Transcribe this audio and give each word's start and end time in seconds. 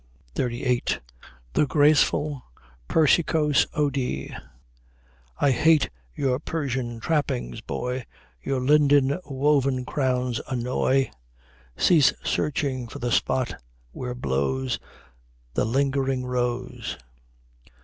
xxxviii) 0.35 0.81
the 1.53 1.67
graceful 1.67 2.41
"Persicos 2.87 3.67
odi": 3.75 4.33
"I 5.39 5.51
hate 5.51 5.91
your 6.15 6.39
Persian 6.39 6.99
trappings, 6.99 7.61
boy, 7.61 8.05
Your 8.41 8.59
linden 8.61 9.19
woven 9.25 9.85
crowns 9.85 10.41
annoy, 10.47 11.11
Cease 11.77 12.13
searching 12.23 12.87
for 12.87 12.97
the 12.97 13.11
spot 13.11 13.61
where 13.91 14.15
blows 14.15 14.79
The 15.53 15.65
lingering 15.65 16.25
rose. 16.25 16.97